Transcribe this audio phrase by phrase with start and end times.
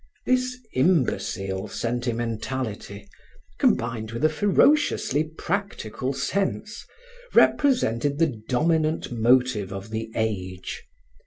[0.25, 3.07] This imbecile sentimentality,
[3.59, 6.87] combined with a ferociously practical sense,
[7.35, 10.83] represented the dominant motive of the age.